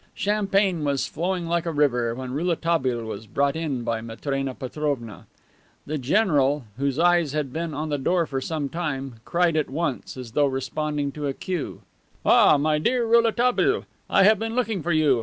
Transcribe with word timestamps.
Champagne 0.15 0.83
was 0.83 1.05
flowing 1.05 1.45
like 1.45 1.67
a 1.67 1.71
river 1.71 2.15
when 2.15 2.33
Rouletabille 2.33 3.03
was 3.05 3.27
brought 3.27 3.55
in 3.55 3.83
by 3.83 4.01
Matrena 4.01 4.55
Petrovna. 4.55 5.27
The 5.85 5.99
general, 5.99 6.63
whose 6.79 6.97
eyes 6.97 7.33
had 7.33 7.53
been 7.53 7.75
on 7.75 7.89
the 7.89 7.99
door 7.99 8.25
for 8.25 8.41
some 8.41 8.67
time, 8.67 9.17
cried 9.25 9.55
at 9.55 9.69
once, 9.69 10.17
as 10.17 10.31
though 10.31 10.47
responding 10.47 11.11
to 11.11 11.27
a 11.27 11.33
cue: 11.35 11.81
"Ah, 12.25 12.57
my 12.57 12.79
dear 12.79 13.05
Rouletabille! 13.05 13.85
I 14.09 14.23
have 14.23 14.39
been 14.39 14.55
looking 14.55 14.81
for 14.81 14.91
you. 14.91 15.19